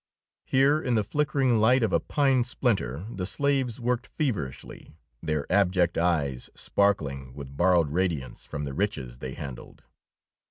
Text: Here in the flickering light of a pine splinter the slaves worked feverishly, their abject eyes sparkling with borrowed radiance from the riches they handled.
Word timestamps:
Here 0.45 0.81
in 0.81 0.95
the 0.95 1.03
flickering 1.03 1.59
light 1.59 1.83
of 1.83 1.93
a 1.93 1.99
pine 1.99 2.43
splinter 2.43 3.05
the 3.07 3.27
slaves 3.27 3.79
worked 3.79 4.07
feverishly, 4.07 4.95
their 5.21 5.45
abject 5.51 5.95
eyes 5.95 6.49
sparkling 6.55 7.35
with 7.35 7.55
borrowed 7.55 7.91
radiance 7.91 8.43
from 8.43 8.63
the 8.65 8.73
riches 8.73 9.19
they 9.19 9.35
handled. 9.35 9.83